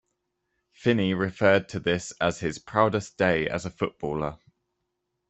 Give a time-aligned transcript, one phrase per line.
[0.71, 4.39] Finney referred to this as his "proudest day as a footballer".